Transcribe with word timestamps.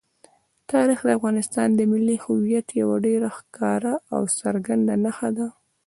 تاریخ 0.71 0.99
د 1.03 1.09
افغانستان 1.17 1.67
د 1.75 1.79
ملي 1.91 2.17
هویت 2.25 2.67
یوه 2.81 2.95
ډېره 3.05 3.29
ښکاره 3.37 3.93
او 4.13 4.21
څرګنده 4.39 4.93
نښه 5.03 5.29
ده. 5.37 5.47